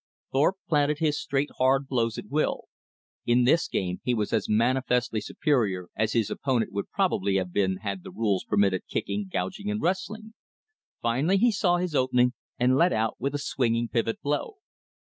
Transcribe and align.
Thorpe 0.31 0.55
planted 0.67 0.97
his 0.97 1.15
hard 1.19 1.19
straight 1.21 1.87
blows 1.87 2.17
at 2.17 2.27
will. 2.27 2.63
In 3.27 3.43
this 3.43 3.67
game 3.67 4.01
he 4.03 4.15
was 4.15 4.33
as 4.33 4.49
manifestly 4.49 5.21
superior 5.21 5.89
as 5.95 6.13
his 6.13 6.31
opponent 6.31 6.71
would 6.71 6.89
probably 6.89 7.35
have 7.35 7.53
been 7.53 7.77
had 7.83 8.01
the 8.01 8.09
rules 8.09 8.43
permitted 8.43 8.87
kicking, 8.89 9.29
gouging, 9.31 9.69
and 9.69 9.79
wrestling. 9.79 10.33
Finally 11.03 11.37
he 11.37 11.51
saw 11.51 11.77
his 11.77 11.93
opening 11.93 12.33
and 12.57 12.75
let 12.75 12.91
out 12.93 13.17
with 13.21 13.35
a 13.35 13.39
swinging 13.39 13.87
pivot 13.89 14.19
blow. 14.23 14.55